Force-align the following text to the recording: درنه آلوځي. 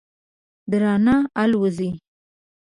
درنه 0.71 1.15
آلوځي. 1.41 1.89